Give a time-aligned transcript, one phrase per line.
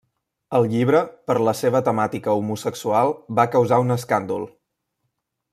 [0.59, 1.01] El llibre,
[1.31, 4.51] per la seva temàtica homosexual, va causar un escàndol.